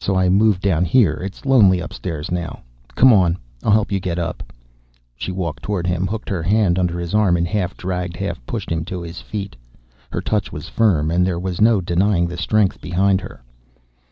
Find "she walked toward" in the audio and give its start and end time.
5.14-5.86